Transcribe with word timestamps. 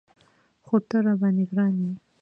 خو 0.65 0.75
ته 0.89 0.97
راباندې 1.05 1.45
ګران 1.51 1.73
یې. 1.83 1.93